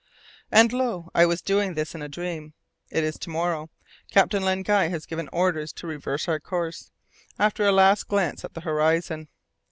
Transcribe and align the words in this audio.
And 0.51 0.73
lo! 0.73 1.11
I 1.13 1.27
was 1.27 1.43
doing 1.43 1.75
this 1.75 1.93
in 1.93 2.01
a 2.01 2.09
dream. 2.09 2.55
It 2.89 3.03
is 3.03 3.19
to 3.19 3.29
morrow! 3.29 3.69
Captain 4.09 4.41
Len 4.41 4.63
Guy 4.63 4.87
has 4.87 5.05
given 5.05 5.29
orders 5.31 5.71
to 5.73 5.85
reverse 5.85 6.27
our 6.27 6.39
course, 6.39 6.89
after 7.37 7.67
a 7.67 7.71
last 7.71 8.07
glance 8.07 8.43
at 8.43 8.55
the 8.55 8.61
horizon. 8.61 9.27